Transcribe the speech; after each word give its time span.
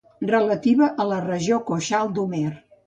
Relativa 0.29 0.87
a 1.03 1.07
la 1.11 1.21
regió 1.29 1.63
coxal 1.71 2.13
d'Homer. 2.19 2.47